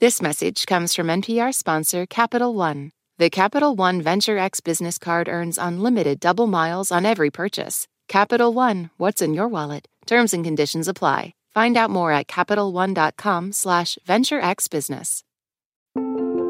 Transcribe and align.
This 0.00 0.22
message 0.22 0.64
comes 0.64 0.94
from 0.94 1.08
NPR 1.08 1.52
sponsor 1.52 2.06
Capital 2.06 2.54
One. 2.54 2.92
The 3.18 3.28
Capital 3.28 3.76
One 3.76 4.00
Venture 4.00 4.38
X 4.38 4.60
business 4.60 4.96
card 4.96 5.28
earns 5.28 5.58
unlimited 5.58 6.20
double 6.20 6.46
miles 6.46 6.90
on 6.90 7.04
every 7.04 7.30
purchase. 7.30 7.86
Capital 8.08 8.54
One, 8.54 8.88
what's 8.96 9.20
in 9.20 9.34
your 9.34 9.46
wallet? 9.46 9.86
Terms 10.06 10.32
and 10.32 10.42
conditions 10.42 10.88
apply. 10.88 11.34
Find 11.52 11.76
out 11.76 11.90
more 11.90 12.12
at 12.12 12.28
CapitalOne.com 12.28 13.52
slash 13.52 13.98
VentureXBusiness. 14.08 15.22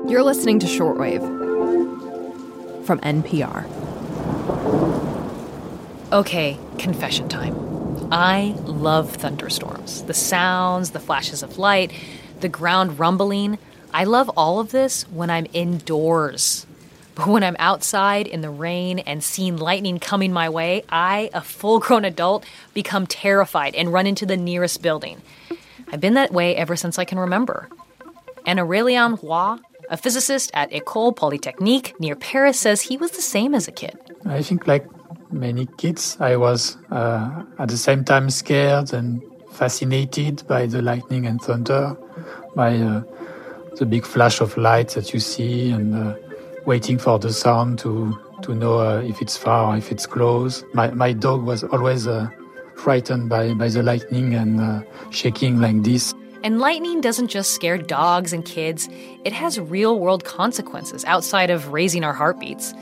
You're 0.08 0.22
listening 0.22 0.60
to 0.60 0.68
Shortwave 0.68 1.26
from 2.86 3.00
NPR. 3.00 3.66
Okay, 6.12 6.56
confession 6.78 7.28
time. 7.28 7.56
I 8.12 8.54
love 8.64 9.10
thunderstorms. 9.16 10.02
The 10.04 10.14
sounds, 10.14 10.92
the 10.92 11.00
flashes 11.00 11.42
of 11.42 11.58
light, 11.58 11.92
the 12.40 12.48
ground 12.48 12.98
rumbling. 12.98 13.58
I 13.92 14.04
love 14.04 14.30
all 14.36 14.60
of 14.60 14.70
this 14.70 15.02
when 15.10 15.30
I'm 15.30 15.46
indoors. 15.52 16.66
But 17.14 17.26
when 17.26 17.42
I'm 17.42 17.56
outside 17.58 18.26
in 18.26 18.40
the 18.40 18.50
rain 18.50 19.00
and 19.00 19.22
seeing 19.22 19.56
lightning 19.56 19.98
coming 19.98 20.32
my 20.32 20.48
way, 20.48 20.84
I, 20.88 21.28
a 21.34 21.42
full 21.42 21.78
grown 21.80 22.04
adult, 22.04 22.46
become 22.72 23.06
terrified 23.06 23.74
and 23.74 23.92
run 23.92 24.06
into 24.06 24.24
the 24.24 24.36
nearest 24.36 24.80
building. 24.80 25.20
I've 25.92 26.00
been 26.00 26.14
that 26.14 26.32
way 26.32 26.56
ever 26.56 26.76
since 26.76 26.98
I 26.98 27.04
can 27.04 27.18
remember. 27.18 27.68
And 28.46 28.58
Aurélien 28.58 29.22
Roy, 29.22 29.60
a 29.90 29.96
physicist 29.96 30.50
at 30.54 30.70
École 30.70 31.14
Polytechnique 31.14 31.98
near 32.00 32.14
Paris, 32.16 32.58
says 32.58 32.82
he 32.82 32.96
was 32.96 33.10
the 33.10 33.22
same 33.22 33.54
as 33.54 33.68
a 33.68 33.72
kid. 33.72 33.98
I 34.24 34.42
think, 34.42 34.66
like 34.66 34.86
many 35.32 35.66
kids, 35.76 36.16
I 36.20 36.36
was 36.36 36.76
uh, 36.90 37.42
at 37.58 37.68
the 37.68 37.76
same 37.76 38.04
time 38.04 38.30
scared 38.30 38.92
and 38.92 39.20
fascinated 39.50 40.46
by 40.46 40.66
the 40.66 40.82
lightning 40.82 41.26
and 41.26 41.40
thunder, 41.40 41.96
by 42.54 42.76
uh, 42.76 43.02
the 43.76 43.86
big 43.86 44.04
flash 44.04 44.40
of 44.40 44.56
light 44.56 44.90
that 44.90 45.12
you 45.12 45.20
see, 45.20 45.70
and 45.70 45.94
uh, 45.94 46.14
waiting 46.66 46.98
for 46.98 47.18
the 47.18 47.32
sound 47.32 47.78
to 47.80 48.18
to 48.42 48.54
know 48.54 48.78
uh, 48.78 49.02
if 49.04 49.20
it's 49.20 49.36
far 49.36 49.74
or 49.74 49.76
if 49.76 49.90
it's 49.92 50.06
close. 50.06 50.64
My 50.74 50.90
my 50.90 51.12
dog 51.12 51.44
was 51.44 51.64
always 51.64 52.06
uh, 52.06 52.28
frightened 52.76 53.28
by 53.28 53.54
by 53.54 53.68
the 53.68 53.82
lightning 53.82 54.34
and 54.34 54.60
uh, 54.60 54.82
shaking 55.10 55.60
like 55.60 55.82
this. 55.82 56.14
And 56.42 56.58
lightning 56.58 57.02
doesn't 57.02 57.28
just 57.28 57.52
scare 57.52 57.76
dogs 57.76 58.32
and 58.32 58.42
kids, 58.46 58.88
it 59.24 59.32
has 59.34 59.60
real 59.60 59.98
world 59.98 60.24
consequences 60.24 61.04
outside 61.04 61.50
of 61.50 61.70
raising 61.70 62.02
our 62.02 62.14
heartbeats. 62.14 62.72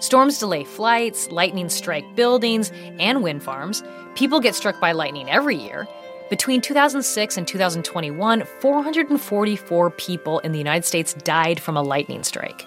Storms 0.00 0.38
delay 0.38 0.64
flights, 0.64 1.30
lightning 1.30 1.68
strike 1.68 2.16
buildings 2.16 2.72
and 2.98 3.22
wind 3.22 3.42
farms. 3.42 3.84
People 4.14 4.40
get 4.40 4.54
struck 4.54 4.80
by 4.80 4.92
lightning 4.92 5.30
every 5.30 5.56
year. 5.56 5.86
Between 6.30 6.62
2006 6.62 7.36
and 7.36 7.46
2021, 7.46 8.44
444 8.60 9.90
people 9.90 10.38
in 10.38 10.52
the 10.52 10.58
United 10.58 10.86
States 10.86 11.12
died 11.12 11.60
from 11.60 11.76
a 11.76 11.82
lightning 11.82 12.22
strike. 12.22 12.64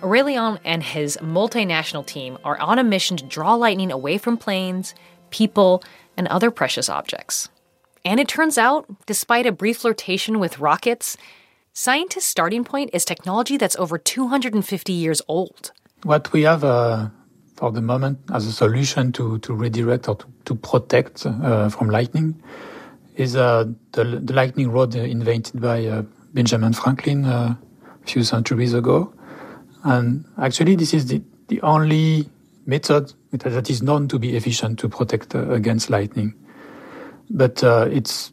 Aurélien 0.00 0.60
and 0.64 0.82
his 0.82 1.16
multinational 1.16 2.06
team 2.06 2.38
are 2.44 2.58
on 2.58 2.78
a 2.78 2.84
mission 2.84 3.16
to 3.16 3.24
draw 3.24 3.54
lightning 3.54 3.90
away 3.90 4.16
from 4.16 4.36
planes, 4.36 4.94
people, 5.30 5.82
and 6.16 6.28
other 6.28 6.52
precious 6.52 6.88
objects. 6.88 7.48
And 8.04 8.20
it 8.20 8.28
turns 8.28 8.58
out, 8.58 8.86
despite 9.06 9.46
a 9.46 9.52
brief 9.52 9.78
flirtation 9.78 10.38
with 10.38 10.60
rockets, 10.60 11.16
scientists' 11.72 12.26
starting 12.26 12.64
point 12.64 12.90
is 12.92 13.04
technology 13.04 13.56
that's 13.56 13.76
over 13.76 13.98
250 13.98 14.92
years 14.92 15.20
old. 15.26 15.72
What 16.04 16.32
we 16.32 16.42
have 16.42 16.64
uh, 16.64 17.08
for 17.56 17.70
the 17.70 17.80
moment 17.80 18.18
as 18.32 18.46
a 18.46 18.52
solution 18.52 19.12
to, 19.12 19.38
to 19.38 19.54
redirect 19.54 20.08
or 20.08 20.16
to, 20.16 20.26
to 20.46 20.54
protect 20.56 21.24
uh, 21.24 21.68
from 21.68 21.90
lightning 21.90 22.42
is 23.16 23.36
uh, 23.36 23.66
the, 23.92 24.04
the, 24.04 24.32
lightning 24.32 24.70
rod 24.70 24.96
invented 24.96 25.60
by 25.60 25.86
uh, 25.86 26.02
Benjamin 26.34 26.72
Franklin 26.72 27.24
uh, 27.24 27.54
a 28.02 28.06
few 28.06 28.24
centuries 28.24 28.74
ago. 28.74 29.12
And 29.84 30.24
actually, 30.40 30.74
this 30.74 30.92
is 30.92 31.06
the, 31.06 31.22
the 31.48 31.60
only 31.62 32.28
method 32.66 33.12
that 33.30 33.70
is 33.70 33.82
known 33.82 34.08
to 34.08 34.18
be 34.18 34.36
efficient 34.36 34.80
to 34.80 34.88
protect 34.88 35.34
uh, 35.36 35.50
against 35.50 35.88
lightning. 35.88 36.34
But 37.30 37.62
it's 37.62 38.32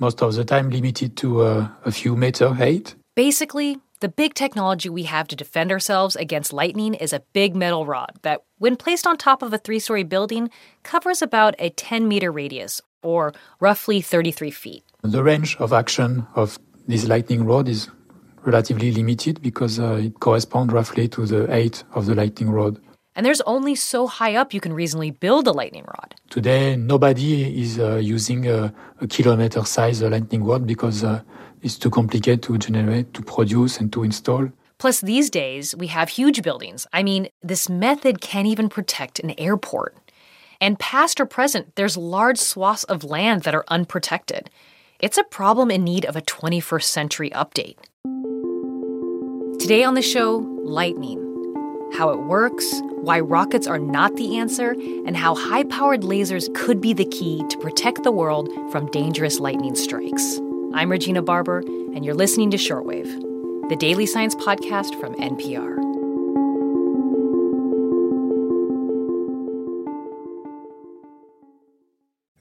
most 0.00 0.22
of 0.22 0.34
the 0.34 0.44
time 0.44 0.70
limited 0.70 1.16
to 1.18 1.42
a 1.42 1.90
few 1.90 2.16
meter 2.16 2.52
height. 2.52 2.94
Basically, 3.14 3.78
the 4.00 4.08
big 4.08 4.34
technology 4.34 4.88
we 4.88 5.04
have 5.04 5.28
to 5.28 5.36
defend 5.36 5.72
ourselves 5.72 6.16
against 6.16 6.52
lightning 6.52 6.94
is 6.94 7.12
a 7.12 7.20
big 7.32 7.56
metal 7.56 7.86
rod 7.86 8.12
that, 8.22 8.42
when 8.58 8.76
placed 8.76 9.06
on 9.06 9.16
top 9.16 9.42
of 9.42 9.52
a 9.52 9.58
three 9.58 9.78
story 9.78 10.02
building, 10.02 10.50
covers 10.82 11.22
about 11.22 11.54
a 11.58 11.70
10 11.70 12.06
meter 12.06 12.30
radius, 12.30 12.82
or 13.02 13.32
roughly 13.60 14.00
33 14.00 14.50
feet. 14.50 14.84
The 15.02 15.22
range 15.22 15.56
of 15.56 15.72
action 15.72 16.26
of 16.34 16.58
this 16.86 17.06
lightning 17.06 17.44
rod 17.44 17.68
is 17.68 17.88
relatively 18.44 18.92
limited 18.92 19.42
because 19.42 19.78
uh, 19.78 19.94
it 19.94 20.20
corresponds 20.20 20.72
roughly 20.72 21.08
to 21.08 21.26
the 21.26 21.46
height 21.46 21.82
of 21.94 22.06
the 22.06 22.14
lightning 22.14 22.50
rod. 22.50 22.80
And 23.16 23.24
there's 23.24 23.40
only 23.42 23.74
so 23.74 24.06
high 24.06 24.34
up 24.34 24.52
you 24.52 24.60
can 24.60 24.74
reasonably 24.74 25.10
build 25.10 25.48
a 25.48 25.52
lightning 25.52 25.84
rod. 25.86 26.14
Today, 26.28 26.76
nobody 26.76 27.62
is 27.62 27.78
uh, 27.78 27.96
using 27.96 28.46
a, 28.46 28.74
a 29.00 29.06
kilometer 29.06 29.64
size 29.64 30.02
lightning 30.02 30.44
rod 30.44 30.66
because 30.66 31.02
uh, 31.02 31.22
it's 31.62 31.78
too 31.78 31.90
complicated 31.90 32.42
to 32.44 32.58
generate, 32.58 33.12
to 33.14 33.22
produce, 33.22 33.78
and 33.78 33.92
to 33.92 34.02
install. 34.02 34.48
Plus, 34.78 35.00
these 35.00 35.30
days, 35.30 35.74
we 35.74 35.86
have 35.86 36.10
huge 36.10 36.42
buildings. 36.42 36.86
I 36.92 37.02
mean, 37.02 37.28
this 37.42 37.68
method 37.68 38.20
can't 38.20 38.46
even 38.46 38.68
protect 38.68 39.20
an 39.20 39.38
airport. 39.38 39.96
And 40.60 40.78
past 40.78 41.20
or 41.20 41.26
present, 41.26 41.74
there's 41.76 41.96
large 41.96 42.38
swaths 42.38 42.84
of 42.84 43.04
land 43.04 43.42
that 43.42 43.54
are 43.54 43.64
unprotected. 43.68 44.50
It's 45.00 45.18
a 45.18 45.24
problem 45.24 45.70
in 45.70 45.84
need 45.84 46.04
of 46.04 46.16
a 46.16 46.22
21st 46.22 46.84
century 46.84 47.30
update. 47.30 47.76
Today 49.58 49.84
on 49.84 49.94
the 49.94 50.02
show, 50.02 50.36
lightning. 50.62 51.22
How 51.94 52.10
it 52.10 52.20
works, 52.20 52.66
why 53.00 53.20
rockets 53.20 53.66
are 53.66 53.78
not 53.78 54.16
the 54.16 54.38
answer, 54.38 54.72
and 55.06 55.16
how 55.16 55.34
high 55.34 55.64
powered 55.64 56.02
lasers 56.02 56.52
could 56.54 56.80
be 56.80 56.92
the 56.92 57.04
key 57.06 57.44
to 57.48 57.58
protect 57.58 58.02
the 58.02 58.12
world 58.12 58.48
from 58.70 58.90
dangerous 58.90 59.38
lightning 59.38 59.74
strikes. 59.74 60.40
I'm 60.76 60.90
Regina 60.90 61.22
Barber, 61.22 61.60
and 61.94 62.04
you're 62.04 62.14
listening 62.14 62.50
to 62.50 62.58
Shortwave, 62.58 63.10
the 63.70 63.76
daily 63.76 64.04
science 64.04 64.34
podcast 64.34 65.00
from 65.00 65.14
NPR. 65.14 65.74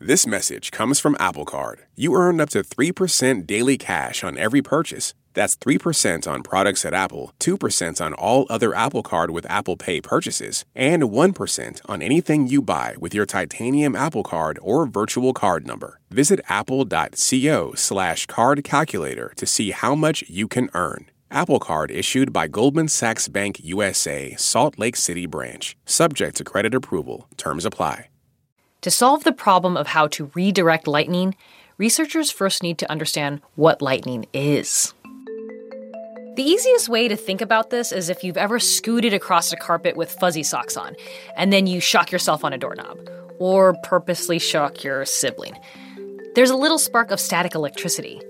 This 0.01 0.27
message 0.27 0.71
comes 0.71 0.99
from 0.99 1.15
Apple 1.17 1.45
Card. 1.45 1.85
You 1.95 2.13
earn 2.13 2.41
up 2.41 2.49
to 2.49 2.61
3% 2.61 3.47
daily 3.47 3.77
cash 3.77 4.21
on 4.21 4.37
every 4.37 4.61
purchase. 4.61 5.13
That's 5.35 5.55
3% 5.57 6.27
on 6.27 6.41
products 6.41 6.85
at 6.85 6.93
Apple, 6.95 7.33
2% 7.39 8.03
on 8.03 8.13
all 8.13 8.47
other 8.49 8.73
Apple 8.73 9.03
Card 9.03 9.29
with 9.29 9.45
Apple 9.49 9.77
Pay 9.77 10.01
purchases, 10.01 10.65
and 10.73 11.03
1% 11.03 11.81
on 11.85 12.01
anything 12.01 12.47
you 12.47 12.61
buy 12.63 12.95
with 12.97 13.13
your 13.13 13.27
titanium 13.27 13.95
Apple 13.95 14.23
Card 14.23 14.57
or 14.61 14.87
virtual 14.87 15.33
card 15.33 15.67
number. 15.67 15.99
Visit 16.09 16.39
apple.co 16.49 17.73
slash 17.75 18.25
card 18.25 18.63
calculator 18.63 19.33
to 19.35 19.45
see 19.45 19.71
how 19.71 19.93
much 19.93 20.23
you 20.27 20.47
can 20.47 20.69
earn. 20.73 21.11
Apple 21.29 21.59
Card 21.59 21.91
issued 21.91 22.31
by 22.31 22.47
Goldman 22.47 22.87
Sachs 22.87 23.27
Bank 23.27 23.59
USA, 23.61 24.35
Salt 24.37 24.79
Lake 24.79 24.95
City 24.95 25.25
branch. 25.25 25.75
Subject 25.85 26.37
to 26.37 26.43
credit 26.43 26.73
approval. 26.73 27.27
Terms 27.35 27.65
apply. 27.65 28.07
To 28.81 28.91
solve 28.91 29.23
the 29.23 29.33
problem 29.33 29.75
of 29.75 29.87
how 29.87 30.07
to 30.09 30.31
redirect 30.33 30.87
lightning, 30.87 31.35
researchers 31.77 32.31
first 32.31 32.63
need 32.63 32.77
to 32.77 32.89
understand 32.89 33.41
what 33.55 33.81
lightning 33.81 34.27
is. 34.31 34.93
The 36.35 36.43
easiest 36.43 36.89
way 36.89 37.07
to 37.07 37.15
think 37.15 37.39
about 37.39 37.69
this 37.69 37.93
is 37.93 38.09
if 38.09 38.21
you've 38.21 38.35
ever 38.35 38.59
scooted 38.59 39.13
across 39.13 39.53
a 39.53 39.55
carpet 39.55 39.95
with 39.95 40.11
fuzzy 40.11 40.43
socks 40.43 40.75
on, 40.75 40.97
and 41.37 41.53
then 41.53 41.65
you 41.65 41.79
shock 41.79 42.11
yourself 42.11 42.43
on 42.43 42.51
a 42.51 42.57
doorknob, 42.57 43.09
or 43.39 43.73
purposely 43.83 44.37
shock 44.37 44.83
your 44.83 45.05
sibling. 45.05 45.57
There's 46.33 46.49
a 46.49 46.57
little 46.57 46.77
spark 46.77 47.11
of 47.11 47.21
static 47.21 47.55
electricity. 47.55 48.21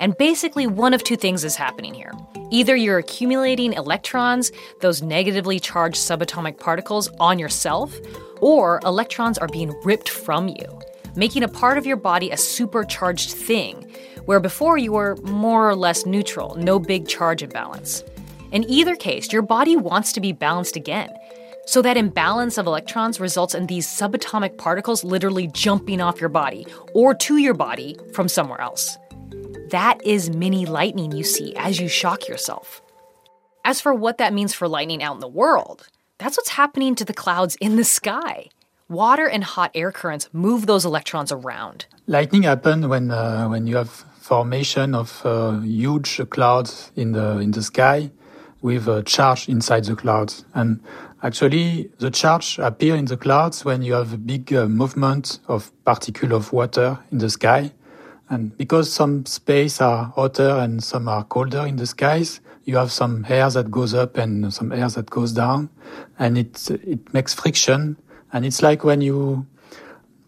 And 0.00 0.16
basically, 0.16 0.66
one 0.66 0.94
of 0.94 1.04
two 1.04 1.16
things 1.16 1.44
is 1.44 1.54
happening 1.54 1.92
here. 1.92 2.12
Either 2.50 2.74
you're 2.74 2.96
accumulating 2.96 3.74
electrons, 3.74 4.50
those 4.80 5.02
negatively 5.02 5.60
charged 5.60 5.98
subatomic 5.98 6.58
particles, 6.58 7.10
on 7.20 7.38
yourself, 7.38 7.94
or 8.40 8.80
electrons 8.86 9.36
are 9.36 9.48
being 9.48 9.78
ripped 9.84 10.08
from 10.08 10.48
you, 10.48 10.80
making 11.14 11.42
a 11.42 11.48
part 11.48 11.76
of 11.76 11.84
your 11.84 11.98
body 11.98 12.30
a 12.30 12.38
supercharged 12.38 13.32
thing, 13.32 13.86
where 14.30 14.38
before 14.38 14.78
you 14.78 14.92
were 14.92 15.16
more 15.24 15.68
or 15.68 15.74
less 15.74 16.06
neutral, 16.06 16.54
no 16.54 16.78
big 16.78 17.08
charge 17.08 17.42
imbalance. 17.42 18.04
In 18.52 18.64
either 18.70 18.94
case, 18.94 19.32
your 19.32 19.42
body 19.42 19.74
wants 19.74 20.12
to 20.12 20.20
be 20.20 20.30
balanced 20.30 20.76
again. 20.76 21.12
So 21.66 21.82
that 21.82 21.96
imbalance 21.96 22.56
of 22.56 22.68
electrons 22.68 23.18
results 23.18 23.56
in 23.56 23.66
these 23.66 23.88
subatomic 23.88 24.56
particles 24.56 25.02
literally 25.02 25.48
jumping 25.48 26.00
off 26.00 26.20
your 26.20 26.28
body 26.28 26.64
or 26.94 27.12
to 27.12 27.38
your 27.38 27.54
body 27.54 27.98
from 28.12 28.28
somewhere 28.28 28.60
else. 28.60 28.96
That 29.70 29.98
is 30.06 30.30
mini 30.30 30.64
lightning 30.64 31.10
you 31.10 31.24
see 31.24 31.52
as 31.56 31.80
you 31.80 31.88
shock 31.88 32.28
yourself. 32.28 32.80
As 33.64 33.80
for 33.80 33.92
what 33.92 34.18
that 34.18 34.32
means 34.32 34.54
for 34.54 34.68
lightning 34.68 35.02
out 35.02 35.16
in 35.16 35.20
the 35.20 35.26
world, 35.26 35.88
that's 36.18 36.36
what's 36.36 36.50
happening 36.50 36.94
to 36.94 37.04
the 37.04 37.12
clouds 37.12 37.56
in 37.60 37.74
the 37.74 37.82
sky. 37.82 38.48
Water 38.88 39.26
and 39.26 39.42
hot 39.42 39.72
air 39.74 39.90
currents 39.90 40.28
move 40.32 40.66
those 40.66 40.84
electrons 40.84 41.32
around. 41.32 41.86
Lightning 42.06 42.44
happens 42.44 42.86
when, 42.86 43.10
uh, 43.10 43.48
when 43.48 43.66
you 43.66 43.74
have 43.74 44.04
formation 44.30 44.94
of 44.94 45.26
uh, 45.26 45.58
huge 45.58 46.20
clouds 46.30 46.92
in 46.94 47.10
the 47.10 47.40
in 47.40 47.50
the 47.50 47.62
sky 47.62 48.08
with 48.62 48.86
a 48.86 49.02
charge 49.02 49.48
inside 49.48 49.84
the 49.84 49.96
clouds. 49.96 50.44
And 50.54 50.80
actually, 51.20 51.90
the 51.98 52.12
charge 52.12 52.58
appear 52.60 52.94
in 52.94 53.06
the 53.06 53.16
clouds 53.16 53.64
when 53.64 53.82
you 53.82 53.94
have 53.94 54.12
a 54.12 54.16
big 54.16 54.54
uh, 54.54 54.68
movement 54.68 55.40
of 55.48 55.72
particle 55.84 56.32
of 56.32 56.52
water 56.52 56.98
in 57.10 57.18
the 57.18 57.28
sky. 57.28 57.72
And 58.28 58.56
because 58.56 58.92
some 58.92 59.26
space 59.26 59.80
are 59.80 60.12
hotter 60.14 60.50
and 60.62 60.80
some 60.80 61.08
are 61.08 61.24
colder 61.24 61.66
in 61.66 61.74
the 61.74 61.86
skies, 61.86 62.40
you 62.64 62.76
have 62.76 62.92
some 62.92 63.26
air 63.28 63.50
that 63.50 63.68
goes 63.72 63.94
up 63.94 64.16
and 64.16 64.54
some 64.54 64.70
air 64.70 64.88
that 64.90 65.10
goes 65.10 65.32
down, 65.32 65.70
and 66.20 66.38
it 66.38 66.70
it 66.70 67.12
makes 67.12 67.34
friction. 67.34 67.96
And 68.32 68.44
it's 68.44 68.62
like 68.62 68.84
when 68.84 69.00
you 69.00 69.46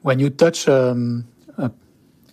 when 0.00 0.18
you 0.18 0.30
touch 0.30 0.66
um, 0.66 1.28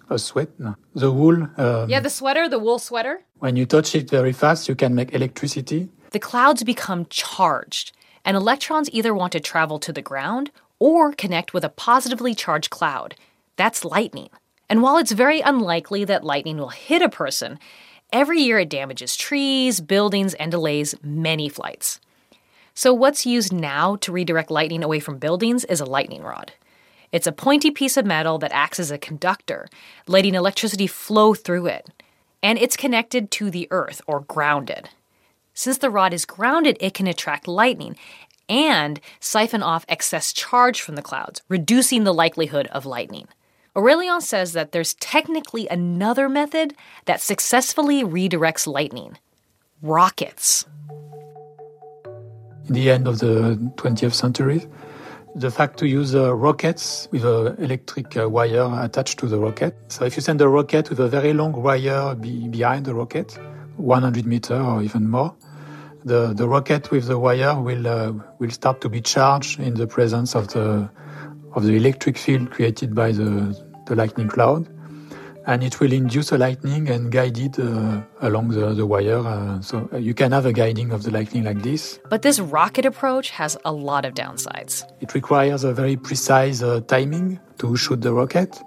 a, 0.09 0.19
sweat, 0.19 0.49
the 0.95 1.11
wool. 1.11 1.47
Um, 1.57 1.89
yeah, 1.89 1.99
the 1.99 2.09
sweater, 2.09 2.49
the 2.49 2.59
wool 2.59 2.79
sweater. 2.79 3.21
When 3.39 3.55
you 3.55 3.65
touch 3.65 3.95
it 3.95 4.09
very 4.09 4.33
fast, 4.33 4.67
you 4.67 4.75
can 4.75 4.95
make 4.95 5.13
electricity. 5.13 5.89
The 6.11 6.19
clouds 6.19 6.63
become 6.63 7.05
charged, 7.09 7.91
and 8.25 8.35
electrons 8.35 8.89
either 8.91 9.13
want 9.13 9.31
to 9.33 9.39
travel 9.39 9.79
to 9.79 9.93
the 9.93 10.01
ground 10.01 10.51
or 10.79 11.13
connect 11.13 11.53
with 11.53 11.63
a 11.63 11.69
positively 11.69 12.33
charged 12.33 12.69
cloud. 12.69 13.15
That's 13.55 13.85
lightning. 13.85 14.29
And 14.69 14.81
while 14.81 14.97
it's 14.97 15.11
very 15.11 15.41
unlikely 15.41 16.05
that 16.05 16.23
lightning 16.23 16.57
will 16.57 16.69
hit 16.69 17.01
a 17.01 17.09
person, 17.09 17.59
every 18.13 18.39
year 18.39 18.59
it 18.59 18.69
damages 18.69 19.15
trees, 19.15 19.81
buildings, 19.81 20.33
and 20.35 20.51
delays 20.51 20.95
many 21.03 21.49
flights. 21.49 21.99
So, 22.73 22.93
what's 22.93 23.25
used 23.25 23.51
now 23.51 23.97
to 23.97 24.11
redirect 24.11 24.49
lightning 24.49 24.83
away 24.83 24.99
from 24.99 25.17
buildings 25.17 25.65
is 25.65 25.81
a 25.81 25.85
lightning 25.85 26.23
rod. 26.23 26.53
It's 27.11 27.27
a 27.27 27.31
pointy 27.31 27.71
piece 27.71 27.97
of 27.97 28.05
metal 28.05 28.37
that 28.39 28.51
acts 28.53 28.79
as 28.79 28.91
a 28.91 28.97
conductor, 28.97 29.67
letting 30.07 30.35
electricity 30.35 30.87
flow 30.87 31.33
through 31.33 31.67
it. 31.67 31.89
And 32.43 32.57
it's 32.59 32.77
connected 32.77 33.31
to 33.31 33.49
the 33.49 33.67
earth 33.71 34.01
or 34.07 34.21
grounded. 34.21 34.89
Since 35.53 35.79
the 35.79 35.89
rod 35.89 36.13
is 36.13 36.25
grounded, 36.25 36.77
it 36.79 36.93
can 36.93 37.07
attract 37.07 37.47
lightning 37.47 37.95
and 38.47 38.99
siphon 39.19 39.61
off 39.61 39.85
excess 39.89 40.33
charge 40.33 40.81
from 40.81 40.95
the 40.95 41.01
clouds, 41.01 41.41
reducing 41.49 42.03
the 42.03 42.13
likelihood 42.13 42.67
of 42.67 42.85
lightning. 42.85 43.27
Aurélien 43.75 44.21
says 44.21 44.53
that 44.53 44.71
there's 44.71 44.95
technically 44.95 45.67
another 45.67 46.27
method 46.27 46.73
that 47.05 47.21
successfully 47.21 48.03
redirects 48.03 48.65
lightning 48.65 49.17
rockets. 49.81 50.65
In 52.67 52.73
the 52.73 52.89
end 52.91 53.07
of 53.07 53.19
the 53.19 53.55
20th 53.75 54.13
century, 54.13 54.65
the 55.39 55.49
fact 55.49 55.79
to 55.79 55.87
use 55.87 56.15
uh, 56.15 56.35
rockets 56.35 57.07
with 57.11 57.23
an 57.23 57.55
electric 57.63 58.17
uh, 58.17 58.27
wire 58.29 58.69
attached 58.83 59.19
to 59.19 59.27
the 59.27 59.39
rocket. 59.39 59.73
So 59.87 60.03
if 60.03 60.17
you 60.17 60.21
send 60.21 60.41
a 60.41 60.49
rocket 60.49 60.89
with 60.89 60.99
a 60.99 61.07
very 61.07 61.31
long 61.31 61.53
wire 61.53 62.13
be 62.15 62.49
behind 62.49 62.85
the 62.85 62.93
rocket, 62.93 63.39
100 63.77 64.25
meter 64.25 64.59
or 64.59 64.83
even 64.83 65.09
more, 65.09 65.33
the, 66.03 66.33
the 66.33 66.47
rocket 66.47 66.91
with 66.91 67.07
the 67.07 67.17
wire 67.17 67.59
will 67.59 67.87
uh, 67.87 68.13
will 68.39 68.49
start 68.49 68.81
to 68.81 68.89
be 68.89 68.99
charged 68.99 69.59
in 69.59 69.75
the 69.75 69.87
presence 69.87 70.35
of 70.35 70.49
the 70.49 70.89
of 71.53 71.63
the 71.63 71.75
electric 71.75 72.17
field 72.17 72.51
created 72.51 72.93
by 72.93 73.11
the 73.11 73.57
the 73.85 73.95
lightning 73.95 74.27
cloud, 74.27 74.67
and 75.45 75.63
it 75.63 75.79
will 75.79 75.91
induce 75.91 76.31
a 76.31 76.37
lightning 76.37 76.89
and 76.89 77.11
guide 77.11 77.37
it 77.37 77.59
uh, 77.59 78.01
along 78.21 78.49
the, 78.49 78.73
the 78.73 78.85
wire. 78.85 79.19
Uh, 79.19 79.61
so 79.61 79.89
you 79.97 80.13
can 80.13 80.31
have 80.31 80.45
a 80.45 80.53
guiding 80.53 80.91
of 80.91 81.03
the 81.03 81.11
lightning 81.11 81.43
like 81.43 81.61
this. 81.61 81.99
But 82.09 82.21
this 82.21 82.39
rocket 82.39 82.85
approach 82.85 83.29
has 83.31 83.57
a 83.65 83.71
lot 83.71 84.05
of 84.05 84.13
downsides. 84.13 84.83
It 85.01 85.13
requires 85.13 85.63
a 85.63 85.73
very 85.73 85.95
precise 85.95 86.61
uh, 86.61 86.81
timing 86.81 87.39
to 87.59 87.75
shoot 87.75 88.01
the 88.01 88.13
rocket. 88.13 88.59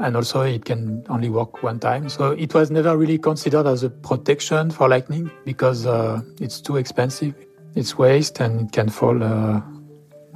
And 0.00 0.16
also, 0.16 0.40
it 0.42 0.64
can 0.64 1.04
only 1.08 1.28
work 1.28 1.62
one 1.62 1.78
time. 1.78 2.08
So 2.08 2.32
it 2.32 2.52
was 2.52 2.70
never 2.70 2.96
really 2.96 3.18
considered 3.18 3.66
as 3.66 3.84
a 3.84 3.90
protection 3.90 4.70
for 4.70 4.88
lightning 4.88 5.30
because 5.44 5.86
uh, 5.86 6.20
it's 6.40 6.60
too 6.60 6.76
expensive. 6.76 7.34
It's 7.76 7.96
waste 7.96 8.40
and 8.40 8.62
it 8.62 8.72
can 8.72 8.88
fall. 8.88 9.22
Uh, 9.22 9.60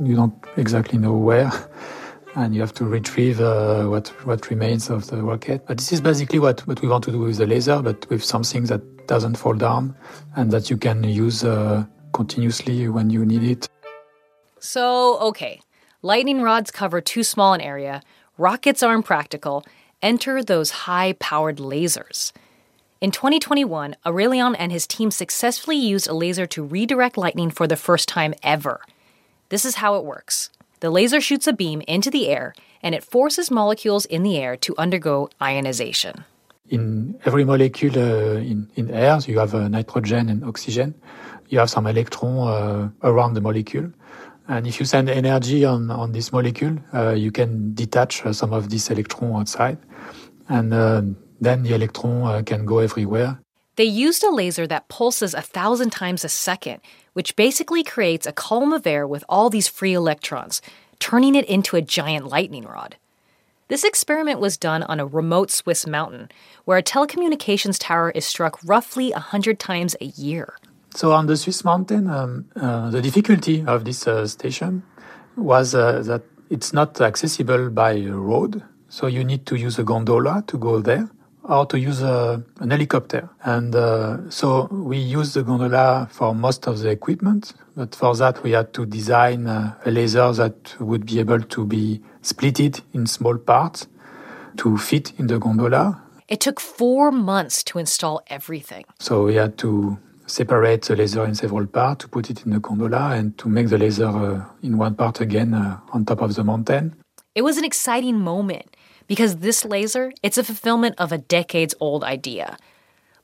you 0.01 0.15
don't 0.15 0.35
exactly 0.57 0.99
know 0.99 1.15
where. 1.15 1.51
and 2.35 2.55
you 2.55 2.61
have 2.61 2.75
to 2.75 2.85
retrieve 2.85 3.41
uh, 3.41 3.85
what 3.85 4.09
what 4.25 4.51
remains 4.51 4.91
of 4.91 5.07
the 5.09 5.23
rocket. 5.23 5.67
But 5.67 5.79
this 5.79 5.93
is 5.93 6.01
basically 6.01 6.39
what, 6.39 6.67
what 6.67 6.83
we 6.83 6.89
want 6.89 7.05
to 7.05 7.13
do 7.13 7.19
with 7.19 7.37
the 7.37 7.47
laser, 7.47 7.81
but 7.83 8.09
with 8.11 8.25
something 8.25 8.65
that 8.65 9.07
doesn't 9.07 9.37
fall 9.37 9.55
down 9.55 9.97
and 10.37 10.51
that 10.51 10.71
you 10.71 10.77
can 10.77 11.03
use 11.03 11.45
uh, 11.45 11.85
continuously 12.13 12.89
when 12.89 13.11
you 13.11 13.25
need 13.25 13.43
it. 13.43 13.69
So, 14.61 15.19
okay, 15.21 15.61
lightning 16.03 16.43
rods 16.43 16.71
cover 16.71 17.01
too 17.01 17.23
small 17.23 17.55
an 17.55 17.61
area, 17.61 18.03
rockets 18.37 18.83
are 18.83 18.95
impractical. 18.95 19.65
Enter 20.01 20.45
those 20.45 20.71
high 20.87 21.15
powered 21.15 21.57
lasers. 21.57 22.33
In 23.01 23.11
2021, 23.11 23.97
Aurélien 24.05 24.57
and 24.59 24.73
his 24.73 24.87
team 24.87 25.11
successfully 25.11 25.77
used 25.77 26.09
a 26.09 26.15
laser 26.15 26.47
to 26.47 26.65
redirect 26.65 27.17
lightning 27.17 27.51
for 27.51 27.67
the 27.67 27.77
first 27.77 28.09
time 28.09 28.35
ever. 28.43 28.81
This 29.51 29.65
is 29.65 29.77
how 29.77 29.97
it 29.97 30.05
works. 30.05 30.51
The 30.81 30.91
laser 30.91 31.21
shoots 31.21 31.47
a 31.47 31.53
beam 31.53 31.83
into 31.89 32.11
the 32.11 32.29
air 32.29 32.55
and 32.83 32.95
it 32.95 33.03
forces 33.03 33.51
molecules 33.51 34.07
in 34.07 34.23
the 34.23 34.37
air 34.37 34.57
to 34.59 34.75
undergo 34.79 35.29
ionization. 35.43 36.25
In 36.69 37.19
every 37.25 37.45
molecule 37.45 37.99
uh, 37.99 38.37
in, 38.39 38.71
in 38.77 38.91
air, 38.91 39.21
so 39.21 39.33
you 39.33 39.39
have 39.39 39.55
uh, 39.55 39.69
nitrogen 39.69 40.29
and 40.29 40.45
oxygen. 40.45 40.95
You 41.49 41.59
have 41.59 41.71
some 41.71 41.87
electron 41.87 42.37
uh, 42.47 42.91
around 43.03 43.35
the 43.35 43.41
molecule. 43.41 43.91
And 44.49 44.67
if 44.67 44.79
you 44.79 44.87
send 44.87 45.11
energy 45.11 45.65
on, 45.65 45.91
on 45.91 46.13
this 46.13 46.33
molecule, 46.33 46.79
uh, 46.95 47.11
you 47.11 47.33
can 47.33 47.75
detach 47.75 48.25
uh, 48.25 48.33
some 48.33 48.53
of 48.53 48.71
this 48.71 48.91
electron 48.91 49.35
outside. 49.35 49.79
And 50.49 50.73
uh, 50.73 51.03
then 51.41 51.63
the 51.63 51.75
electron 51.75 52.45
can 52.45 52.65
go 52.67 52.79
everywhere. 52.79 53.41
They 53.79 53.85
used 53.85 54.25
a 54.25 54.31
laser 54.31 54.67
that 54.67 54.89
pulses 54.89 55.35
a 55.35 55.41
thousand 55.41 55.91
times 55.91 56.25
a 56.25 56.29
second, 56.29 56.81
which 57.13 57.37
basically 57.37 57.85
creates 57.85 58.27
a 58.27 58.33
column 58.33 58.73
of 58.73 58.85
air 58.89 59.07
with 59.07 59.23
all 59.29 59.51
these 59.51 59.69
free 59.69 59.95
electrons, 59.95 60.61
turning 60.99 61.37
it 61.37 61.45
into 61.45 61.77
a 61.77 61.81
giant 61.81 62.27
lightning 62.27 62.65
rod. 62.65 62.97
This 63.69 63.85
experiment 63.85 64.41
was 64.41 64.57
done 64.57 64.83
on 64.83 64.99
a 64.99 65.07
remote 65.07 65.53
Swiss 65.53 65.87
mountain, 65.87 66.29
where 66.65 66.77
a 66.77 66.83
telecommunications 66.83 67.79
tower 67.79 68.11
is 68.11 68.27
struck 68.27 68.59
roughly 68.65 69.13
100 69.13 69.61
times 69.61 69.95
a 70.01 70.07
year. 70.07 70.57
So, 70.97 71.13
on 71.13 71.27
the 71.27 71.37
Swiss 71.37 71.65
mountain, 71.65 72.11
um, 72.11 72.47
uh, 72.57 72.91
the 72.91 73.01
difficulty 73.01 73.65
of 73.65 73.85
this 73.85 74.09
uh, 74.09 74.27
station 74.27 74.83
was 75.37 75.77
uh, 75.77 76.03
that 76.03 76.23
it's 76.51 76.73
not 76.73 77.01
accessible 77.01 77.71
by 77.71 78.01
road, 78.07 78.61
so 78.89 79.07
you 79.07 79.23
need 79.23 79.47
to 79.47 79.55
use 79.55 79.79
a 79.79 79.85
gondola 79.85 80.43
to 80.49 80.59
go 80.59 80.81
there 80.81 81.09
or 81.49 81.67
to 81.67 81.79
use 81.79 82.03
a, 82.03 82.43
an 82.61 82.71
helicopter. 82.71 83.29
And 83.43 83.75
uh, 83.75 84.31
so 84.31 84.69
we 84.71 84.99
use 84.99 85.35
the 85.35 85.43
gondola 85.43 86.08
for 86.13 86.34
most 86.34 86.67
of 86.67 86.79
the 86.81 86.91
equipment, 86.91 87.55
but 87.75 87.94
for 87.94 88.15
that 88.17 88.43
we 88.43 88.53
had 88.53 88.72
to 88.75 88.87
design 88.87 89.46
uh, 89.46 89.75
a 89.84 89.91
laser 89.91 90.31
that 90.32 90.79
would 90.79 91.06
be 91.06 91.19
able 91.19 91.41
to 91.41 91.65
be 91.65 92.03
splitted 92.22 92.82
in 92.93 93.06
small 93.06 93.39
parts 93.39 93.89
to 94.58 94.77
fit 94.77 95.13
in 95.19 95.27
the 95.27 95.39
gondola. 95.39 96.03
It 96.29 96.41
took 96.41 96.61
four 96.61 97.11
months 97.11 97.65
to 97.65 97.79
install 97.79 98.20
everything. 98.27 98.84
So 98.99 99.25
we 99.25 99.37
had 99.37 99.56
to 99.58 99.99
separate 100.27 100.82
the 100.82 100.96
laser 100.96 101.25
in 101.25 101.34
several 101.34 101.67
parts 101.67 102.05
to 102.05 102.08
put 102.08 102.29
it 102.29 102.44
in 102.44 102.53
the 102.53 102.61
gondola 102.61 103.13
and 103.15 103.37
to 103.39 103.49
make 103.49 103.69
the 103.69 103.79
laser 103.79 104.08
uh, 104.08 104.44
in 104.63 104.77
one 104.77 104.94
part 104.94 105.22
again 105.22 105.55
uh, 105.55 105.81
on 105.94 106.05
top 106.05 106.20
of 106.20 106.34
the 106.34 106.44
mountain. 106.44 106.94
It 107.34 107.43
was 107.43 107.56
an 107.56 107.65
exciting 107.65 108.19
moment 108.19 108.77
because 109.08 109.38
this 109.38 109.65
laser, 109.65 110.12
it's 110.22 110.38
a 110.38 110.44
fulfillment 110.44 110.94
of 110.98 111.10
a 111.10 111.19
decades 111.19 111.74
old 111.81 112.05
idea. 112.05 112.56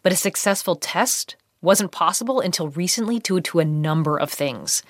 But 0.03 0.13
a 0.13 0.17
successful 0.17 0.75
test 0.75 1.37
wasn't 1.63 1.93
possible 1.93 2.41
until 2.41 2.69
recently 2.69 3.21
due 3.21 3.41
to 3.41 3.61
a 3.61 3.65
number 3.65 4.19
of 4.19 4.31
things. 4.31 4.83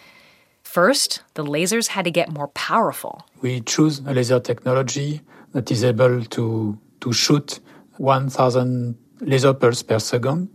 First, 0.62 1.22
the 1.34 1.44
lasers 1.44 1.88
had 1.88 2.04
to 2.06 2.10
get 2.10 2.32
more 2.32 2.48
powerful. 2.48 3.26
We 3.42 3.60
choose 3.60 3.98
a 4.00 4.14
laser 4.14 4.40
technology 4.40 5.20
that 5.52 5.70
is 5.70 5.84
able 5.84 6.24
to, 6.24 6.78
to 7.00 7.12
shoot 7.12 7.60
1,000 7.98 8.96
laser 9.20 9.54
pulses 9.54 9.82
per 9.82 9.98
second. 9.98 10.48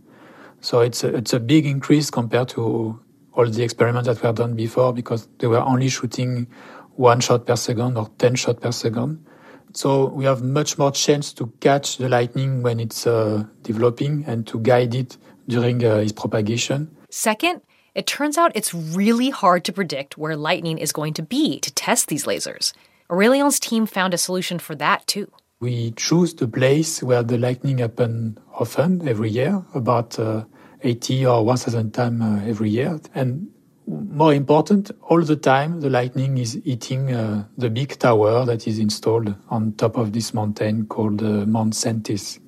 So 0.60 0.80
it's 0.80 1.04
a, 1.04 1.16
it's 1.16 1.32
a 1.32 1.40
big 1.40 1.64
increase 1.64 2.10
compared 2.10 2.48
to 2.50 3.00
all 3.32 3.46
the 3.46 3.62
experiments 3.62 4.08
that 4.08 4.22
were 4.22 4.32
done 4.32 4.54
before 4.54 4.92
because 4.92 5.26
they 5.38 5.46
were 5.46 5.60
only 5.60 5.88
shooting 5.88 6.48
one 6.96 7.20
shot 7.20 7.46
per 7.46 7.56
second 7.56 7.96
or 7.96 8.10
10 8.18 8.34
shots 8.34 8.60
per 8.60 8.72
second. 8.72 9.24
So 9.72 10.06
we 10.06 10.24
have 10.24 10.42
much 10.42 10.78
more 10.78 10.90
chance 10.90 11.32
to 11.34 11.52
catch 11.60 11.98
the 11.98 12.08
lightning 12.08 12.62
when 12.62 12.80
it's 12.80 13.06
uh, 13.06 13.44
developing 13.62 14.24
and 14.26 14.46
to 14.48 14.58
guide 14.58 14.94
it 14.94 15.16
during 15.48 15.84
uh, 15.84 15.96
its 15.96 16.12
propagation. 16.12 16.94
Second, 17.10 17.60
it 17.94 18.06
turns 18.06 18.38
out 18.38 18.52
it's 18.54 18.72
really 18.72 19.30
hard 19.30 19.64
to 19.64 19.72
predict 19.72 20.16
where 20.16 20.36
lightning 20.36 20.78
is 20.78 20.92
going 20.92 21.14
to 21.14 21.22
be 21.22 21.58
to 21.60 21.72
test 21.74 22.08
these 22.08 22.24
lasers. 22.24 22.72
Aurélien's 23.10 23.58
team 23.58 23.86
found 23.86 24.14
a 24.14 24.18
solution 24.18 24.58
for 24.58 24.74
that 24.76 25.06
too. 25.06 25.30
We 25.60 25.90
choose 25.92 26.34
the 26.34 26.48
place 26.48 27.02
where 27.02 27.22
the 27.22 27.36
lightning 27.36 27.78
happen 27.78 28.38
often 28.54 29.06
every 29.06 29.30
year, 29.30 29.64
about 29.74 30.18
uh, 30.18 30.44
80 30.82 31.26
or 31.26 31.44
1,000 31.44 31.92
times 31.92 32.22
uh, 32.22 32.42
every 32.46 32.70
year. 32.70 32.98
And 33.14 33.48
more 33.90 34.32
important, 34.32 34.90
all 35.02 35.22
the 35.22 35.36
time 35.36 35.80
the 35.80 35.90
lightning 35.90 36.38
is 36.38 36.60
hitting 36.64 37.12
uh, 37.12 37.44
the 37.58 37.68
big 37.68 37.98
tower 37.98 38.44
that 38.44 38.66
is 38.66 38.78
installed 38.78 39.34
on 39.48 39.72
top 39.72 39.96
of 39.96 40.12
this 40.12 40.32
mountain 40.32 40.86
called 40.86 41.22
uh, 41.22 41.44
Mount 41.46 41.74
Säntis. 41.74 42.38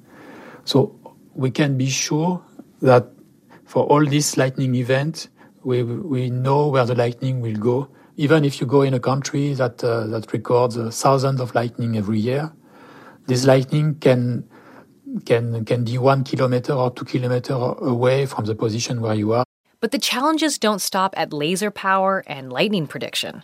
So 0.64 0.94
we 1.34 1.50
can 1.50 1.76
be 1.76 1.88
sure 1.88 2.42
that 2.80 3.08
for 3.64 3.84
all 3.84 4.04
this 4.04 4.36
lightning 4.36 4.74
event, 4.76 5.28
we, 5.64 5.82
we 5.82 6.30
know 6.30 6.68
where 6.68 6.84
the 6.84 6.94
lightning 6.94 7.40
will 7.40 7.56
go. 7.56 7.88
Even 8.16 8.44
if 8.44 8.60
you 8.60 8.66
go 8.66 8.82
in 8.82 8.94
a 8.94 9.00
country 9.00 9.54
that, 9.54 9.82
uh, 9.82 10.06
that 10.08 10.32
records 10.32 10.76
uh, 10.76 10.90
thousands 10.90 11.40
of 11.40 11.54
lightning 11.54 11.96
every 11.96 12.18
year, 12.18 12.52
this 13.26 13.44
lightning 13.46 13.96
can, 13.96 14.48
can, 15.24 15.64
can 15.64 15.84
be 15.84 15.98
one 15.98 16.22
kilometer 16.22 16.72
or 16.72 16.92
two 16.92 17.04
kilometer 17.04 17.54
away 17.54 18.26
from 18.26 18.44
the 18.44 18.54
position 18.54 19.00
where 19.00 19.14
you 19.14 19.32
are. 19.32 19.44
But 19.82 19.90
the 19.90 19.98
challenges 19.98 20.58
don't 20.58 20.80
stop 20.80 21.12
at 21.16 21.32
laser 21.32 21.72
power 21.72 22.22
and 22.28 22.52
lightning 22.52 22.86
prediction. 22.86 23.42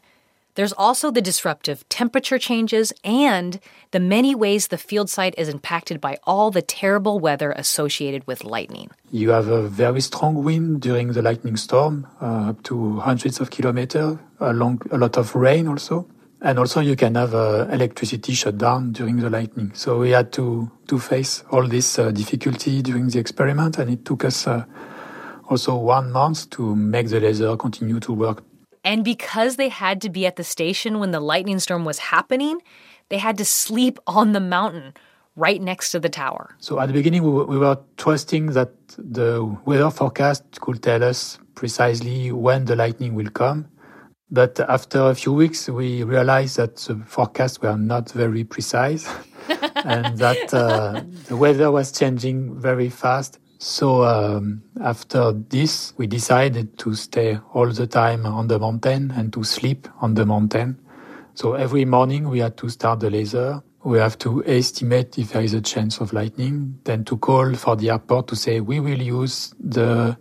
There's 0.54 0.73
also 0.73 1.11
the 1.11 1.21
disruptive 1.21 1.88
temperature 1.88 2.38
changes 2.38 2.92
and 3.02 3.59
the 3.90 3.99
many 3.99 4.37
ways 4.37 4.68
the 4.68 4.78
field 4.78 5.11
site 5.11 5.35
is 5.37 5.49
impacted 5.49 6.00
by 6.00 6.18
all 6.23 6.52
the 6.52 6.62
terrible 6.62 7.18
weather 7.18 7.50
associated 7.50 8.25
with 8.28 8.45
lightning. 8.45 8.90
You 9.11 9.30
have 9.30 9.49
a 9.49 9.62
very 9.68 10.00
strong 10.00 10.45
wind 10.45 10.80
during 10.80 11.09
the 11.12 11.23
lightning 11.23 11.57
storm, 11.57 12.07
uh, 12.23 12.50
up 12.50 12.62
to 12.64 13.00
hundreds 13.00 13.40
of 13.40 13.50
kilometers, 13.50 14.18
a, 14.38 14.52
a 14.52 14.99
lot 15.04 15.16
of 15.16 15.35
rain 15.35 15.66
also. 15.66 16.07
And 16.40 16.61
also 16.61 16.78
you 16.80 16.95
can 16.95 17.16
have 17.16 17.35
uh, 17.35 17.66
electricity 17.73 18.33
shut 18.35 18.59
down 18.59 18.92
during 18.92 19.16
the 19.16 19.28
lightning. 19.28 19.73
So 19.75 19.99
we 19.99 20.11
had 20.11 20.30
to, 20.35 20.71
to 20.87 21.00
face 21.00 21.42
all 21.50 21.66
this 21.66 21.99
uh, 21.99 22.12
difficulty 22.12 22.80
during 22.80 23.09
the 23.09 23.18
experiment 23.18 23.78
and 23.78 23.90
it 23.90 24.04
took 24.04 24.25
us 24.25 24.47
uh, 24.47 24.64
also 25.49 25.76
one 25.76 26.12
month 26.12 26.50
to 26.50 26.76
make 26.76 27.09
the 27.09 27.21
laser 27.21 27.57
continue 27.57 27.99
to 28.00 28.12
work 28.12 28.45
and 28.85 29.05
because 29.05 29.57
they 29.57 29.69
had 29.69 30.00
to 30.00 30.09
be 30.09 30.26
at 30.26 30.37
the 30.37 30.45
station 30.45 30.99
when 30.99 31.11
the 31.11 31.21
lightning 31.21 31.59
storm 31.59 31.85
was 31.85 31.99
happening, 31.99 32.62
they 33.11 33.19
had 33.19 33.37
to 33.38 33.45
sleep 33.45 33.99
on 34.07 34.33
the 34.33 34.40
mountain 34.40 34.95
right 35.37 35.61
next 35.61 35.90
to 35.93 36.00
the 36.00 36.09
tower. 36.09 36.57
So 36.59 36.81
at 36.81 36.87
the 36.87 36.93
beginning, 36.93 37.23
we, 37.23 37.45
we 37.45 37.59
were 37.59 37.78
trusting 37.97 38.47
that 38.52 38.73
the 38.97 39.45
weather 39.64 39.90
forecast 39.90 40.61
could 40.61 40.83
tell 40.83 41.05
us 41.05 41.38
precisely 41.55 42.33
when 42.33 42.64
the 42.64 42.76
lightning 42.76 43.14
will 43.14 43.31
come. 43.31 43.69
But 44.31 44.61
after 44.61 45.00
a 45.00 45.14
few 45.14 45.33
weeks, 45.33 45.69
we 45.69 46.02
realized 46.02 46.57
that 46.57 46.76
the 46.76 46.97
forecasts 47.07 47.61
were 47.62 47.76
not 47.76 48.11
very 48.11 48.45
precise 48.45 49.09
and 49.76 50.19
that 50.19 50.52
uh, 50.52 51.02
the 51.26 51.37
weather 51.37 51.71
was 51.71 51.93
changing 51.93 52.59
very 52.59 52.90
fast. 52.90 53.38
So 53.59 54.05
um, 54.05 54.62
after 54.81 55.33
this, 55.33 55.93
we 55.97 56.07
decided 56.07 56.79
to 56.79 56.95
stay 56.95 57.41
all 57.53 57.69
the 57.71 57.88
time 57.88 58.25
on 58.25 58.47
the 58.47 58.59
mountain 58.59 59.12
and 59.17 59.33
to 59.33 59.43
sleep 59.43 59.88
on 60.00 60.15
the 60.15 60.25
mountain. 60.25 60.79
So 61.35 61.55
every 61.55 61.85
morning 61.85 62.29
we 62.29 62.38
had 62.38 62.57
to 62.59 62.69
start 62.69 63.00
the 63.00 63.11
laser. 63.11 63.62
We 63.83 63.99
have 63.99 64.17
to 64.19 64.45
estimate 64.47 65.19
if 65.19 65.33
there 65.33 65.43
is 65.43 65.55
a 65.55 65.61
chance 65.61 65.99
of 66.00 66.12
lightning, 66.12 66.79
then 66.85 67.05
to 67.05 67.17
call 67.17 67.55
for 67.55 67.75
the 67.75 67.91
airport 67.91 68.29
to 68.29 68.37
say 68.37 68.61
we 68.61 68.79
will 68.79 69.03
use 69.03 69.55
the 69.59 70.17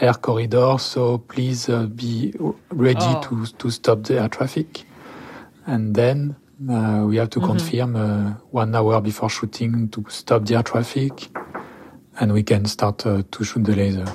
air 0.00 0.14
corridor, 0.14 0.76
so 0.78 1.18
please 1.18 1.68
uh, 1.68 1.86
be 1.86 2.34
ready 2.70 2.98
oh. 3.00 3.20
to 3.22 3.46
to 3.58 3.70
stop 3.70 4.02
the 4.02 4.20
air 4.20 4.28
traffic. 4.28 4.84
And 5.66 5.94
then 5.94 6.36
uh, 6.68 7.04
we 7.06 7.16
have 7.16 7.30
to 7.30 7.40
mm-hmm. 7.40 7.48
confirm 7.48 7.96
uh, 7.96 8.34
one 8.50 8.74
hour 8.74 9.00
before 9.00 9.30
shooting 9.30 9.88
to 9.90 10.04
stop 10.08 10.46
the 10.46 10.56
air 10.56 10.62
traffic 10.62 11.30
and 12.20 12.32
we 12.32 12.42
can 12.42 12.64
start 12.66 13.04
uh, 13.06 13.22
to 13.30 13.44
shoot 13.44 13.64
the 13.64 13.74
laser. 13.74 14.06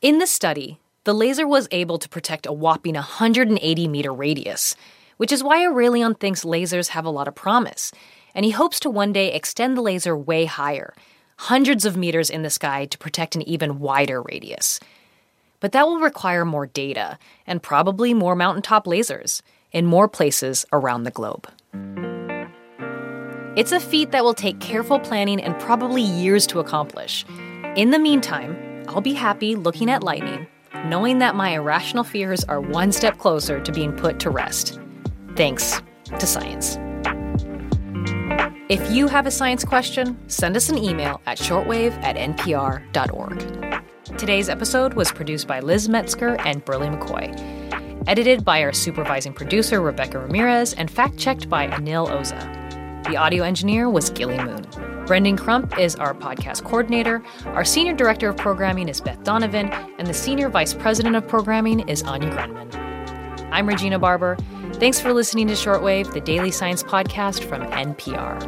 In 0.00 0.18
the 0.18 0.26
study, 0.26 0.80
the 1.04 1.14
laser 1.14 1.46
was 1.46 1.68
able 1.70 1.98
to 1.98 2.08
protect 2.08 2.46
a 2.46 2.52
whopping 2.52 2.94
180 2.94 3.88
meter 3.88 4.12
radius, 4.12 4.76
which 5.16 5.32
is 5.32 5.44
why 5.44 5.60
Aurélien 5.60 6.18
thinks 6.18 6.44
lasers 6.44 6.88
have 6.88 7.04
a 7.04 7.10
lot 7.10 7.28
of 7.28 7.34
promise, 7.34 7.92
and 8.34 8.44
he 8.44 8.50
hopes 8.50 8.80
to 8.80 8.90
one 8.90 9.12
day 9.12 9.32
extend 9.32 9.76
the 9.76 9.82
laser 9.82 10.16
way 10.16 10.46
higher, 10.46 10.94
hundreds 11.36 11.84
of 11.84 11.96
meters 11.96 12.30
in 12.30 12.42
the 12.42 12.50
sky 12.50 12.86
to 12.86 12.98
protect 12.98 13.36
an 13.36 13.42
even 13.42 13.78
wider 13.78 14.22
radius. 14.22 14.80
But 15.60 15.72
that 15.72 15.86
will 15.86 16.00
require 16.00 16.44
more 16.44 16.66
data 16.66 17.18
and 17.46 17.62
probably 17.62 18.12
more 18.12 18.34
mountaintop 18.34 18.86
lasers 18.86 19.40
in 19.72 19.86
more 19.86 20.08
places 20.08 20.66
around 20.72 21.04
the 21.04 21.10
globe. 21.10 21.48
It's 23.56 23.72
a 23.72 23.78
feat 23.78 24.10
that 24.10 24.24
will 24.24 24.34
take 24.34 24.58
careful 24.58 24.98
planning 24.98 25.40
and 25.40 25.58
probably 25.60 26.02
years 26.02 26.46
to 26.48 26.58
accomplish. 26.58 27.24
In 27.76 27.90
the 27.90 27.98
meantime, 27.98 28.84
I'll 28.86 29.00
be 29.00 29.14
happy 29.14 29.56
looking 29.56 29.90
at 29.90 30.04
lightning, 30.04 30.46
knowing 30.84 31.18
that 31.18 31.34
my 31.34 31.50
irrational 31.50 32.04
fears 32.04 32.44
are 32.44 32.60
one 32.60 32.92
step 32.92 33.18
closer 33.18 33.60
to 33.60 33.72
being 33.72 33.92
put 33.92 34.20
to 34.20 34.30
rest. 34.30 34.78
Thanks 35.34 35.82
to 36.16 36.24
science. 36.24 36.78
If 38.68 38.92
you 38.92 39.08
have 39.08 39.26
a 39.26 39.30
science 39.32 39.64
question, 39.64 40.16
send 40.28 40.56
us 40.56 40.68
an 40.68 40.78
email 40.78 41.20
at 41.26 41.36
shortwave 41.36 42.00
at 42.04 42.14
npr.org. 42.14 43.38
Today's 44.18 44.48
episode 44.48 44.94
was 44.94 45.10
produced 45.10 45.48
by 45.48 45.58
Liz 45.58 45.88
Metzger 45.88 46.36
and 46.46 46.64
Berly 46.64 46.96
McCoy, 46.96 48.04
edited 48.06 48.44
by 48.44 48.62
our 48.62 48.72
supervising 48.72 49.32
producer, 49.32 49.80
Rebecca 49.80 50.20
Ramirez, 50.20 50.74
and 50.74 50.88
fact 50.88 51.18
checked 51.18 51.48
by 51.48 51.66
Anil 51.66 52.08
Oza. 52.08 53.04
The 53.08 53.16
audio 53.16 53.42
engineer 53.42 53.90
was 53.90 54.10
Gilly 54.10 54.38
Moon. 54.38 54.64
Brendan 55.06 55.36
Crump 55.36 55.78
is 55.78 55.96
our 55.96 56.14
podcast 56.14 56.64
coordinator. 56.64 57.22
Our 57.46 57.64
senior 57.64 57.92
director 57.92 58.30
of 58.30 58.38
programming 58.38 58.88
is 58.88 59.02
Beth 59.02 59.22
Donovan, 59.22 59.68
and 59.98 60.06
the 60.06 60.14
senior 60.14 60.48
vice 60.48 60.72
president 60.72 61.14
of 61.14 61.28
programming 61.28 61.86
is 61.88 62.02
Anya 62.04 62.30
Grundmann. 62.30 62.74
I'm 63.52 63.68
Regina 63.68 63.98
Barber. 63.98 64.38
Thanks 64.74 65.00
for 65.00 65.12
listening 65.12 65.46
to 65.48 65.52
Shortwave, 65.52 66.12
the 66.14 66.20
daily 66.20 66.50
science 66.50 66.82
podcast 66.82 67.44
from 67.44 67.62
NPR. 67.70 68.40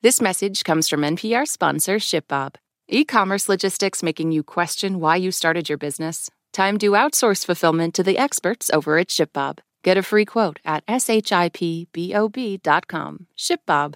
This 0.00 0.20
message 0.20 0.62
comes 0.62 0.88
from 0.88 1.00
NPR 1.00 1.48
sponsor 1.48 1.96
ShipBob. 1.96 2.54
E 2.88 3.04
commerce 3.04 3.48
logistics 3.48 4.04
making 4.04 4.30
you 4.30 4.44
question 4.44 5.00
why 5.00 5.16
you 5.16 5.32
started 5.32 5.68
your 5.68 5.76
business? 5.76 6.30
Time 6.56 6.78
to 6.78 6.92
outsource 6.92 7.44
fulfillment 7.44 7.92
to 7.96 8.02
the 8.02 8.16
experts 8.16 8.70
over 8.72 8.96
at 8.96 9.08
ShipBob. 9.08 9.58
Get 9.82 9.98
a 9.98 10.02
free 10.02 10.24
quote 10.24 10.58
at 10.64 10.86
shipbob.com. 10.86 11.26
ShipBob. 13.36 13.94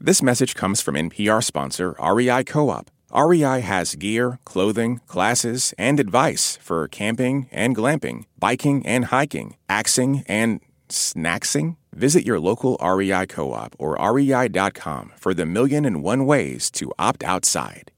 This 0.00 0.22
message 0.22 0.54
comes 0.54 0.80
from 0.80 0.94
NPR 0.94 1.44
sponsor 1.44 1.94
REI 2.00 2.44
Co 2.44 2.70
op. 2.70 2.90
REI 3.14 3.60
has 3.60 3.96
gear, 3.96 4.38
clothing, 4.46 5.02
classes, 5.06 5.74
and 5.76 6.00
advice 6.00 6.56
for 6.56 6.88
camping 6.88 7.50
and 7.52 7.76
glamping, 7.76 8.24
biking 8.38 8.86
and 8.86 9.04
hiking, 9.04 9.56
axing 9.68 10.24
and 10.26 10.60
snacksing. 10.88 11.76
Visit 11.92 12.24
your 12.24 12.40
local 12.40 12.78
REI 12.82 13.26
co 13.26 13.52
op 13.52 13.76
or 13.78 13.98
rei.com 14.00 15.12
for 15.18 15.34
the 15.34 15.44
million 15.44 15.84
and 15.84 16.02
one 16.02 16.24
ways 16.24 16.70
to 16.70 16.90
opt 16.98 17.22
outside. 17.24 17.92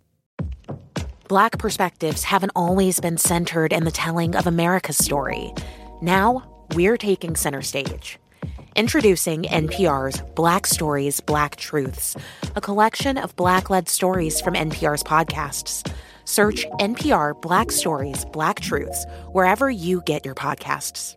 Black 1.30 1.58
perspectives 1.58 2.24
haven't 2.24 2.50
always 2.56 2.98
been 2.98 3.16
centered 3.16 3.72
in 3.72 3.84
the 3.84 3.92
telling 3.92 4.34
of 4.34 4.48
America's 4.48 4.98
story. 4.98 5.54
Now, 6.02 6.42
we're 6.74 6.96
taking 6.96 7.36
center 7.36 7.62
stage. 7.62 8.18
Introducing 8.74 9.44
NPR's 9.44 10.22
Black 10.34 10.66
Stories, 10.66 11.20
Black 11.20 11.54
Truths, 11.54 12.16
a 12.56 12.60
collection 12.60 13.16
of 13.16 13.36
Black 13.36 13.70
led 13.70 13.88
stories 13.88 14.40
from 14.40 14.54
NPR's 14.54 15.04
podcasts. 15.04 15.88
Search 16.24 16.66
NPR 16.80 17.40
Black 17.40 17.70
Stories, 17.70 18.24
Black 18.32 18.58
Truths 18.58 19.06
wherever 19.30 19.70
you 19.70 20.02
get 20.06 20.24
your 20.24 20.34
podcasts. 20.34 21.14